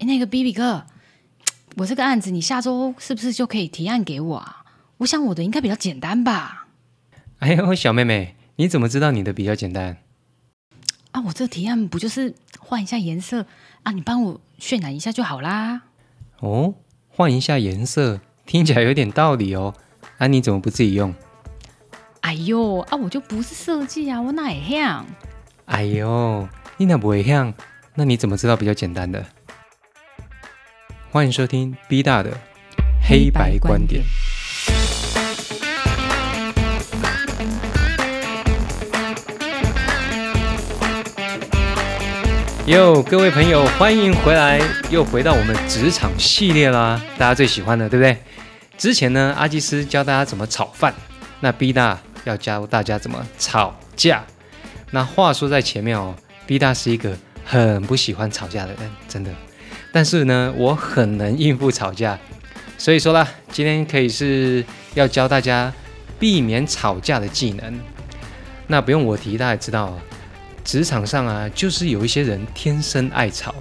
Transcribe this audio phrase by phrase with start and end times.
[0.00, 0.86] 哎，那个 B B 哥，
[1.76, 4.64] 我这个案子你下周是不是就可以提案给我啊？
[4.96, 6.66] 我想我的应该比较简单吧。
[7.40, 9.98] 哎呦，小妹妹，你怎么知道你的比较简单？
[11.12, 13.44] 啊，我这个提案不就是换一下颜色
[13.82, 13.92] 啊？
[13.92, 15.82] 你帮我渲染一下就好啦。
[16.38, 16.74] 哦，
[17.10, 19.74] 换一下颜色，听起来有点道理哦。
[20.16, 21.14] 啊，你怎么不自己用？
[22.22, 25.04] 哎呦，啊，我就不是设计啊，我哪会像？
[25.66, 26.48] 哎呦，
[26.78, 27.52] 你哪不会像？
[27.94, 29.26] 那你怎么知道比较简单的？
[31.12, 32.30] 欢迎收听 B 大的
[33.02, 34.04] 黑白观点。
[42.66, 48.16] 哟，各位朋友，欢迎回来，又回到我们职场系列啦，大家最喜欢的，对不对？
[48.78, 50.94] 之前呢，阿基斯教大家怎么炒饭，
[51.40, 54.24] 那 B 大要教大家怎么吵架。
[54.92, 56.14] 那话说在前面哦
[56.46, 59.32] ，B 大是一个很不喜欢吵架的人，真的。
[59.92, 62.18] 但是呢，我很能应付吵架，
[62.78, 65.72] 所以说啦，今天可以是要教大家
[66.18, 67.80] 避免吵架的技能。
[68.66, 69.98] 那不用我提，大家知道。
[70.62, 73.52] 职场上啊，就是有一些人天生爱吵，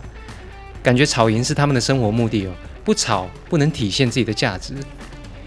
[0.84, 2.52] 感觉吵赢是他们的生活目的哦。
[2.84, 4.74] 不吵不能体现自己的价值。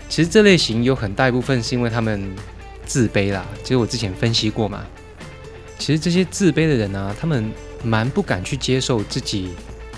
[0.09, 2.35] 其实这类型有很大一部分是因为他们
[2.85, 3.47] 自卑啦。
[3.62, 4.85] 其实我之前分析过嘛。
[5.79, 7.53] 其实这些自卑的人呢，他们
[7.85, 9.51] 蛮不敢去接受自己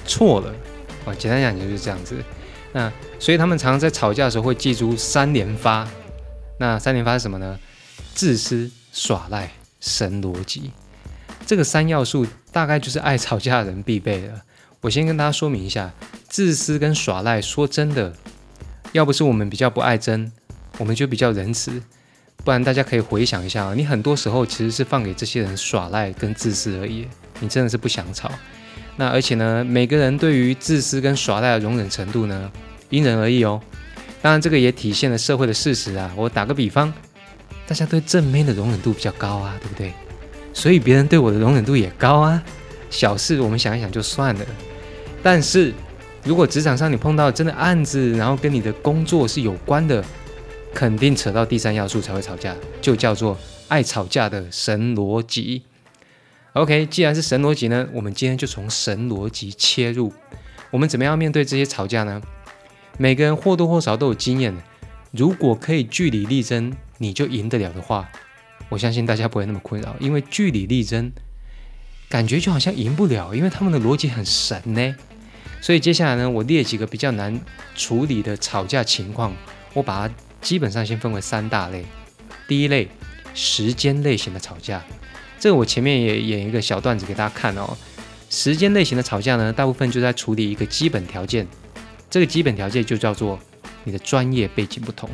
[0.04, 0.52] 错了。
[1.04, 2.16] 哦，简单讲就是这样子。
[2.72, 5.88] 那所以他们常常在吵架的时候会记住三连发。
[6.58, 7.58] 那三连发是什么呢？
[8.14, 10.70] 自私、耍赖、神逻辑。
[11.46, 14.40] 这个三要素大概就是爱吵架的人必备的。
[14.80, 15.92] 我先跟大家说明一下，
[16.28, 17.40] 自私跟耍赖。
[17.40, 18.14] 说真的，
[18.92, 20.30] 要不是我们比较不爱争，
[20.78, 21.82] 我们就比较仁慈。
[22.44, 27.08] 不然大家可以回想一下啊，你很多时候其实是放给这些人耍赖跟自私而已。
[27.40, 28.30] 你真的是不想吵。
[28.96, 32.50] 那而且呢，每个人对于自私跟耍赖的容忍程度呢，
[32.90, 33.60] 因人而异哦。
[34.22, 36.10] 当然，这个也体现了社会的事实啊。
[36.16, 36.92] 我打个比方，
[37.66, 39.92] 大家对正面的容忍度比较高啊，对不对？
[40.52, 42.42] 所以别人对我的容忍度也高啊，
[42.88, 44.46] 小事我们想一想就算了。
[45.22, 45.74] 但是
[46.24, 50.02] 如果职场上你碰到真的案子，然后跟你的工作是有关的，
[50.72, 53.36] 肯定扯到第三要素才会吵架，就叫做
[53.68, 55.62] 爱吵架的神逻辑。
[56.54, 60.12] OK，既然是神逻辑呢，我们今天就从神逻辑切入。
[60.70, 62.22] 我们怎么样面对这些吵架呢？
[62.96, 64.62] 每个人或多或少都有经验的，
[65.10, 68.08] 如果可以据理力争，你就赢得了的话。
[68.68, 71.10] 我相信大家不会那么困扰，因为据理力争，
[72.08, 74.94] 感觉就好像赢不了，因为他们的逻辑很神呢。
[75.60, 77.40] 所以接下来呢，我列几个比较难
[77.74, 79.34] 处理的吵架情况，
[79.72, 81.84] 我把它基本上先分为三大类。
[82.46, 82.88] 第一类，
[83.34, 84.84] 时间类型的吵架，
[85.38, 87.76] 这个我前面也演一个小段子给大家看哦。
[88.30, 91.46] 时间类型的吵架呢，大部分就在处理一个基本条件，
[92.10, 93.38] 这个基本条件就叫做
[93.84, 95.08] 你的专业背景不同，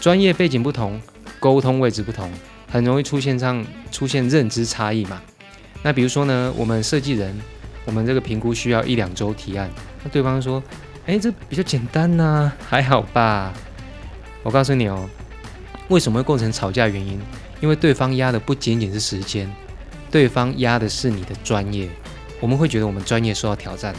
[0.00, 1.00] 专业背景不同。
[1.40, 2.28] 沟通位置不同，
[2.68, 5.22] 很容易出现上出现认知差异嘛。
[5.84, 7.32] 那比如说呢，我们设计人，
[7.84, 9.70] 我们这个评估需要一两周提案，
[10.02, 10.60] 那对方说，
[11.06, 13.54] 哎，这比较简单呐，还好吧。
[14.42, 15.08] 我告诉你哦，
[15.86, 17.20] 为什么会构成吵架原因？
[17.60, 19.52] 因为对方压的不仅仅是时间，
[20.10, 21.88] 对方压的是你的专业。
[22.40, 23.98] 我们会觉得我们专业受到挑战的。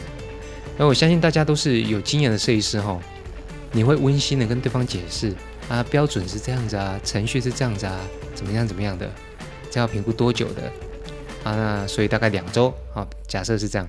[0.78, 2.98] 而我相信大家都是有经验的设计师哈，
[3.72, 5.34] 你会温馨的跟对方解释。
[5.68, 8.00] 啊，标准是这样子啊，程序是这样子啊，
[8.34, 9.08] 怎么样怎么样的？
[9.70, 10.64] 这要评估多久的？
[11.44, 13.88] 啊，那所以大概两周啊，假设是这样。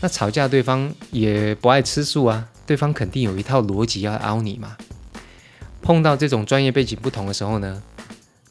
[0.00, 4.76] 那吵架对方也不爱吃素啊，对方肯定有一套逻辑要凹你嘛。
[5.82, 7.82] 碰到这种专业背景不同的时候呢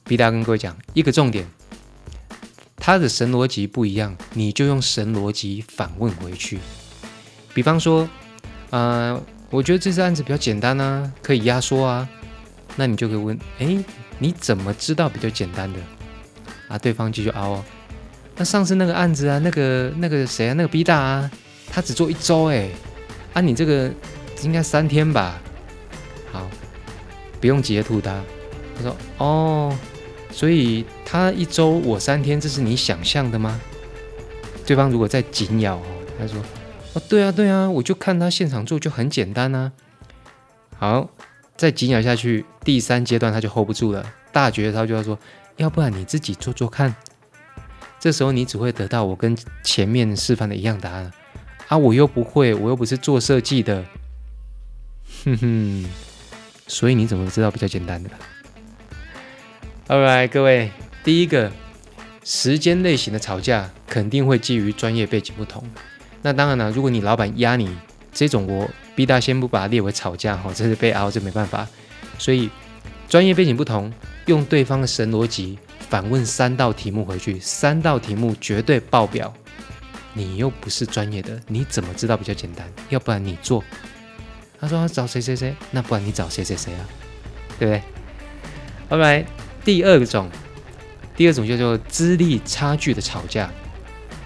[0.03, 1.47] ，B 大跟各位讲一个重点，
[2.75, 6.59] 他的神逻辑不一样，你就用神逻辑反问回去。
[7.53, 8.09] 比方说，
[8.71, 12.07] 呃，我觉得这次案子比较简单啊，可以压缩啊。
[12.75, 13.83] 那你就可以问，哎，
[14.17, 15.79] 你怎么知道比较简单的？
[16.67, 17.63] 啊，对方继续凹。
[18.35, 21.29] 那上次那个案子啊，那个那个谁啊，那个 B 大啊，
[21.69, 22.67] 他只做一周哎，
[23.33, 23.91] 啊，你这个
[24.41, 25.39] 应该三天吧？
[26.31, 26.49] 好，
[27.39, 28.19] 不用截图他。
[28.75, 29.77] 他说，哦，
[30.33, 33.61] 所以他一周我三天，这是你想象的吗？
[34.65, 35.81] 对方如果再紧咬，
[36.19, 36.41] 他说，
[36.93, 39.71] 哦，对啊对啊，我就看他现场做就很简单啊。
[40.77, 41.09] 好。
[41.55, 45.17] 再紧咬下去，第三阶段他就 hold 不住了，大绝招就要说，
[45.55, 46.93] 要不然你自己做做看。
[47.99, 51.11] 这时候你只会得到我跟前面示范的一样答案
[51.67, 53.85] 啊，我又不会，我又不是做设计的，
[55.23, 55.85] 哼哼。
[56.65, 58.09] 所以你怎么知道比较简单的
[59.87, 60.71] ？Alright，各位，
[61.03, 61.51] 第一个
[62.23, 65.63] 时间类型的吵架肯定会基于专业背景不同。
[66.21, 67.75] 那当然了，如果你老板压你
[68.13, 71.67] 这种，我 B 大先不把它列为吵架哈， 这是被熬，这没办法。
[72.17, 72.49] 所以
[73.09, 73.91] 专业背景不同，
[74.27, 75.59] 用对方的神逻辑
[75.89, 79.33] 反问三道题目回去，三道题目绝对爆表。
[80.13, 82.65] 你又不是专业的，你怎么知道比较简单？
[82.89, 83.63] 要不然你做。
[84.61, 86.85] 他说找谁谁谁，那不然你找谁谁谁啊？
[87.59, 87.81] 对不对
[88.89, 89.25] ？？Alright
[89.63, 90.29] 第二种，
[91.15, 93.49] 第二种叫做资历差距的吵架。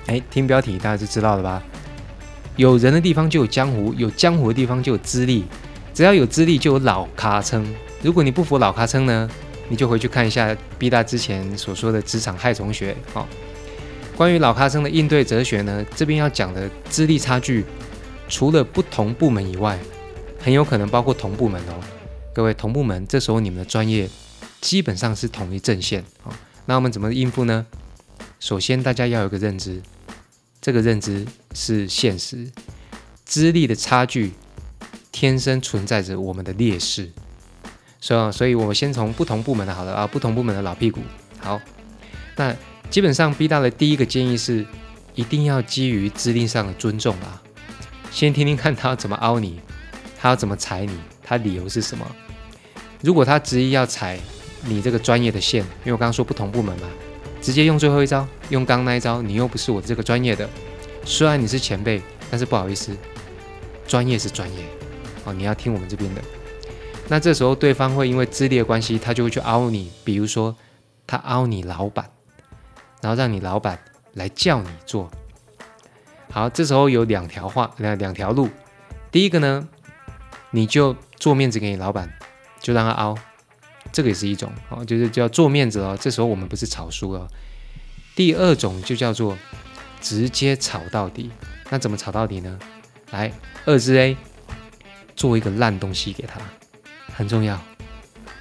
[0.07, 1.61] 哎，听标题大家就知道了吧？
[2.55, 5.45] 有人的地方就有江湖，有江湖的地方就有资历。
[5.93, 7.65] 只要有资历就有老咖称。
[8.01, 9.29] 如果你不服老咖称呢，
[9.69, 12.95] 你就回去看一下 B 大之前所说的职场害虫学。
[13.13, 13.27] 好，
[14.15, 17.65] 关于老咖称的应对哲学呢，这边要讲的资历差距，
[18.27, 19.77] 除了不同部门以外。
[20.39, 21.73] 很有可能包括同部门哦，
[22.31, 24.07] 各位同部门，这时候你们的专业
[24.61, 26.37] 基本上是统一阵线啊。
[26.65, 27.65] 那我们怎么应付呢？
[28.39, 29.81] 首先，大家要有个认知，
[30.61, 32.51] 这个认知是现实，
[33.25, 34.33] 资历的差距
[35.11, 37.11] 天生存在着我们的劣势。
[37.99, 41.01] 所以，所以我们先从不同部门的好了啊，不同部门的老屁股。
[41.39, 41.59] 好，
[42.35, 42.55] 那
[42.89, 44.65] 基本上 B 大的第一个建议是，
[45.15, 47.41] 一定要基于资历上的尊重啊，
[48.11, 49.59] 先听听看他怎么凹你。
[50.19, 50.99] 他要怎么踩你？
[51.23, 52.05] 他理由是什么？
[53.01, 54.19] 如果他执意要踩
[54.67, 56.87] 你这个专业的线，因为我刚刚说不同部门嘛，
[57.41, 60.47] 直接用最后一招，用刚那一招，你又不是我这个专业的，
[61.05, 62.95] 虽然你是前辈，但是不好意思，
[63.87, 64.65] 专业是专业，
[65.23, 66.21] 哦，你要听我们这边的。
[67.07, 70.55] 那这时候对方会因为资历的关系，他就会去凹你，比如说
[71.07, 72.09] 他凹你老板，
[73.01, 73.79] 然后让你老板
[74.13, 75.09] 来叫你做。
[76.29, 78.49] 好，这时候有两条话，两两条路，
[79.11, 79.67] 第一个呢。
[80.51, 82.09] 你就做面子给你老板，
[82.61, 83.17] 就让他凹，
[83.91, 85.97] 这个也是一种哦，就是叫做面子哦。
[85.99, 87.27] 这时候我们不是炒输了。
[88.15, 89.37] 第二种就叫做
[90.01, 91.29] 直接炒到底。
[91.69, 92.57] 那怎么炒到底呢？
[93.11, 93.31] 来，
[93.65, 94.15] 二之 A，
[95.15, 96.39] 做一个烂东西给他，
[97.13, 97.59] 很重要。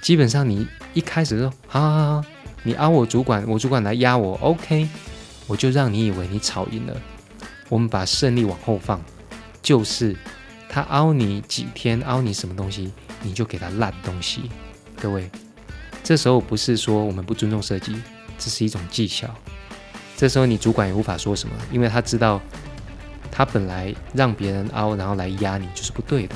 [0.01, 2.25] 基本上你一开始说，好好好，
[2.63, 4.89] 你凹我主管，我主管来压我，OK，
[5.47, 6.97] 我就让你以为你炒赢了。
[7.69, 9.03] 我们把胜利往后放，
[9.63, 10.17] 就是。
[10.69, 14.51] 他凹你几天，凹你什么东西，你就给他烂东西。
[15.01, 15.31] 各位，
[16.03, 17.95] 这时候不是说我们不尊重设计，
[18.39, 19.29] 这是一种技巧。
[20.17, 22.41] 这时候你主管也无法说什么，因为他知道
[23.31, 26.35] 他本来让别人凹，然后来压你就是不对的，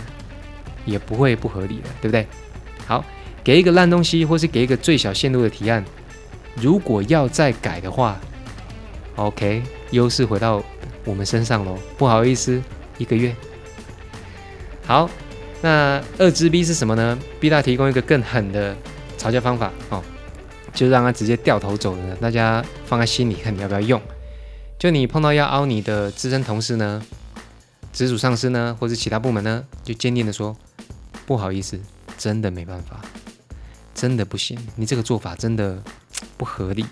[0.84, 2.26] 也不会不合理的，对不对？
[2.86, 3.04] 好，
[3.42, 5.82] 给一个烂东西，或是给一个最小限度的提案，
[6.56, 8.20] 如果要再改的话
[9.16, 9.62] ，OK，
[9.92, 10.62] 优势回到
[11.04, 11.78] 我们身上喽。
[11.96, 12.62] 不好意思，
[12.98, 13.34] 一个月。
[14.86, 15.08] 好，
[15.62, 18.74] 那二支 B 是什么呢？B 大提供一个更狠的
[19.18, 20.02] 吵架方法哦，
[20.72, 24.00] 就让他直接掉头走的，大家放在心里看你要不要用。
[24.78, 27.02] 就你碰到要凹你的资深同事呢，
[27.92, 30.56] 直属上司呢，或者其他部门呢，就坚定的说，
[31.26, 31.78] 不好意思，
[32.16, 33.02] 真的没办法，
[33.94, 35.82] 真的不行，你这个做法真的
[36.38, 36.86] 不合理。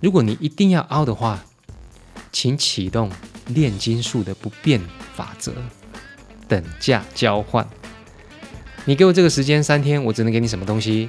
[0.00, 1.42] 如果你一定要凹的话，
[2.30, 3.10] 请启动
[3.46, 4.78] 炼金术的不变
[5.14, 5.54] 法则。
[6.48, 7.66] 等价交换，
[8.84, 11.08] 你给我这个时间三天，我只能给你什么东西？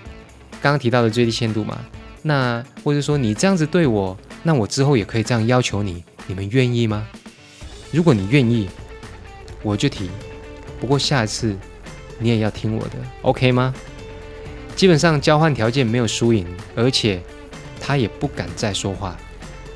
[0.61, 1.79] 刚刚提到的最低限度嘛，
[2.21, 7.07] 那或者说你这样子对我，那我之后也可以这样要求你，你们愿意吗？
[7.91, 8.69] 如果你愿意，
[9.63, 10.09] 我就提。
[10.79, 11.55] 不过下一次
[12.19, 13.74] 你也要听我的，OK 吗？
[14.75, 16.45] 基本上交换条件没有输赢，
[16.75, 17.21] 而且
[17.79, 19.17] 他也不敢再说话，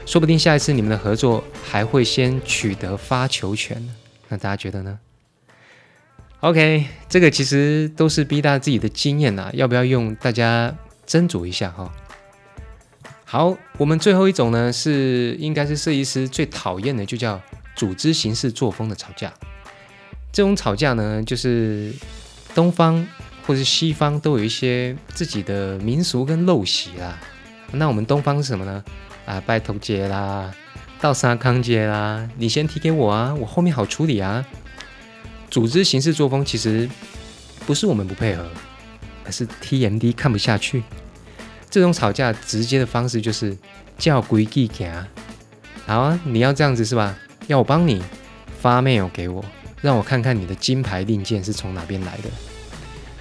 [0.06, 3.84] 说不定下一次你们的合作还会先取得发球权
[4.30, 5.00] 那大家觉得呢
[6.42, 10.14] ？OK，这个其实都是 B 大自己的经验呐，要不要用？
[10.16, 10.76] 大家
[11.08, 11.92] 斟酌一下哈。
[13.26, 17.42] 好，我们最后一种呢，是应该是设计师最讨厌的，就叫
[17.76, 19.34] 组织形式作风的吵架。
[20.32, 21.92] 这种吵架呢，就是
[22.54, 23.06] 东方
[23.46, 27.20] 或是西方都有一些自己的民俗跟陋习啦。
[27.72, 28.84] 那我们东方是什么呢？
[29.26, 30.54] 啊，拜头节啦，
[31.02, 34.46] 到沙康节啦，你先提给我啊，我后面好处理啊。
[35.50, 36.90] 组织形式作风其实
[37.66, 38.46] 不是我们不配合，
[39.26, 40.84] 而是 TMD 看不下去。
[41.70, 43.58] 这种吵架直接的方式就是
[43.98, 44.92] 叫规矩行。
[45.86, 47.18] 好啊，你要这样子是吧？
[47.48, 48.02] 要我帮你
[48.60, 49.44] 发 mail 给我，
[49.82, 52.30] 让我看看你的金牌令箭是从哪边来的，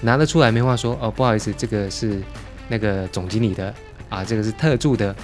[0.00, 1.10] 拿得出来没话说哦。
[1.10, 2.20] 不好意思，这个是
[2.68, 3.72] 那个总经理的
[4.08, 5.14] 啊，这个是特助的，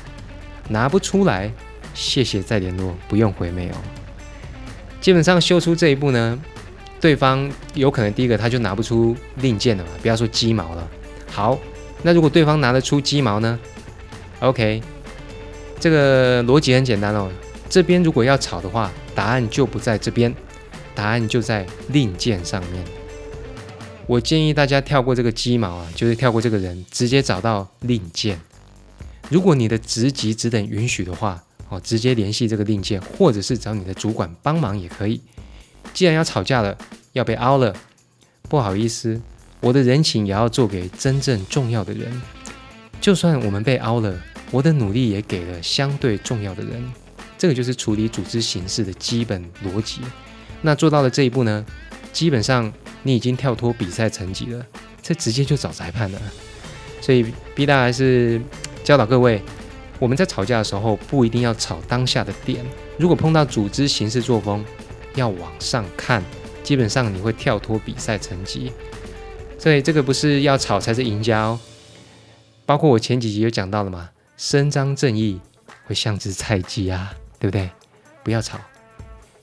[0.69, 1.51] 拿不出来，
[1.95, 3.73] 谢谢再联络，不用回 mail。
[5.01, 6.39] 基本上修出这一步呢。
[7.03, 10.89] 对方有可能第一个他就拿不出令箭了嘛，不要说鸡毛了。
[11.29, 11.59] 好，
[12.03, 13.59] 那如果对方拿得出鸡毛呢
[14.39, 14.81] ？OK，
[15.81, 17.29] 这个逻辑很简单哦。
[17.69, 20.33] 这边如果要吵的话，答案就不在这边，
[20.95, 22.85] 答案就在令箭上面。
[24.07, 28.41] 我建议大家跳过这个鸡毛啊，就是跳过这个人，直接找到令箭。
[29.29, 35.21] 如果你的职级只等允许的话，哦，直接联系这个令箭，或者是找你的主管帮忙也可以。
[35.93, 36.77] 既然要吵架了，
[37.13, 37.75] 要被凹了，
[38.49, 39.21] 不好意思，
[39.61, 42.23] 我的人情也要做给真正重要的人。
[43.01, 44.15] 就算我们被凹了，
[44.51, 46.93] 我的努力也给了相对重要的人。
[47.37, 50.01] 这个就是处理组织形式的基本逻辑。
[50.61, 51.65] 那做到了这一步呢，
[52.13, 52.73] 基本上
[53.03, 54.65] 你已经跳脱比赛层级了，
[55.03, 56.23] 这直接就找裁判了。
[57.01, 58.41] 所以 B 大还是
[58.85, 59.43] 教导各位，
[59.99, 62.65] 我们在吵架的时候不一定要吵当下的点，
[62.97, 64.65] 如果碰到组织形式作风，
[65.15, 66.23] 要往上看，
[66.63, 68.73] 基本上你会跳脱比赛成绩。
[69.59, 71.61] 所以这个不是要吵才是赢家哦。
[72.67, 75.41] 包括我前几集有讲到了嘛，伸张正义
[75.87, 77.15] 会像只菜鸡啊。
[77.43, 77.69] 对不对？
[78.23, 78.57] 不要吵，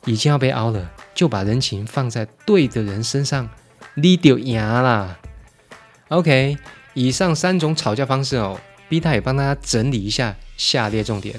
[0.05, 3.49] 已经要被凹了，就把人情放在对的人身上，
[3.95, 5.19] 你就赢啦。
[6.07, 6.57] OK，
[6.93, 8.57] 以上三种吵架方式哦
[8.87, 11.37] ，B 大也帮大家整理一下下列重点。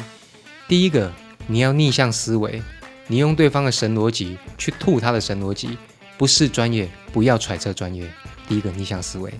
[0.68, 1.10] 第一个，
[1.46, 2.62] 你要逆向思维，
[3.10, 5.76] 你用对方的神逻辑去吐他的神逻辑，
[6.16, 8.08] 不是专业，不要揣测专业。
[8.48, 9.34] 第一个逆向思维。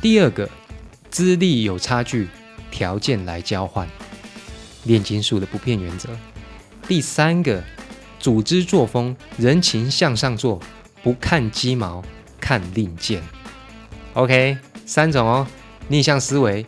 [0.00, 0.48] 第二个，
[1.10, 2.28] 资历有差距，
[2.70, 3.88] 条件来交换，
[4.84, 6.08] 炼金术的不变原则。
[6.86, 7.60] 第三个，
[8.20, 10.60] 组织作风，人情向上做，
[11.02, 12.00] 不看鸡毛，
[12.40, 13.20] 看令箭。
[14.12, 15.44] OK，三种哦，
[15.88, 16.64] 逆向思维，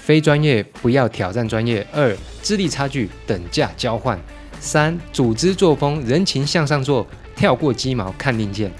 [0.00, 1.86] 非专业不要挑战专业。
[1.92, 4.18] 二，资历差距等价交换。
[4.62, 7.04] 三，组织作风，人情向上做，
[7.34, 8.70] 跳过鸡毛，看令箭。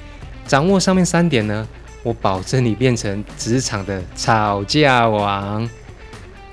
[0.47, 1.67] 掌握上面三点呢，
[2.05, 5.69] 我保证你变成职场的吵架王。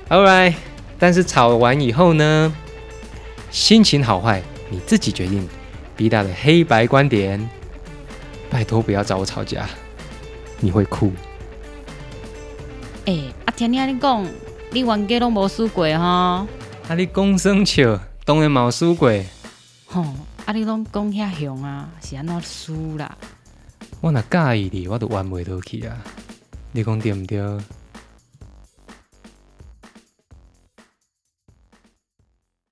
[0.10, 0.56] All right，
[0.98, 2.52] 但是吵完以后呢？
[3.52, 5.48] 心情好坏你自己决定。
[5.96, 7.48] B 大的黑白观点，
[8.50, 9.70] 拜托不要找我吵架，
[10.60, 11.12] 你会哭。
[13.06, 14.26] 哎，阿听你安尼讲，
[14.72, 16.48] 你冤家拢无输过哈？
[16.88, 19.12] 啊，你讲生笑，当然冇输过。
[19.88, 20.04] 吼，
[20.46, 23.18] 啊，你拢讲遐凶啊，是安怎输啦？
[24.02, 25.98] 我若介意你，我都玩袂落去啊。
[26.72, 27.40] 你讲对毋对？